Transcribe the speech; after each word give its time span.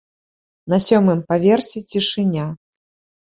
На 0.73 0.79
сёмым 0.85 1.19
паверсе 1.29 1.83
цішыня. 1.91 2.47